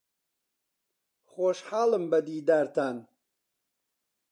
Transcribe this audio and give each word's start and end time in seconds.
خۆشحاڵم 1.31 2.03
بە 2.11 2.19
دیدارتان. 2.27 2.97